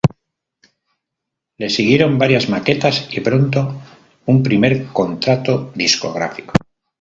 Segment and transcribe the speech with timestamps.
[1.59, 3.83] Le siguieron varias maquetas y pronto
[4.25, 6.53] un primer contrato discográfico.